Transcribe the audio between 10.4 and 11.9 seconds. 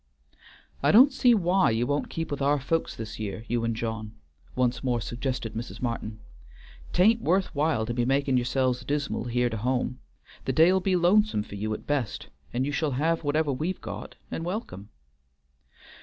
the day'll be lonesome for you at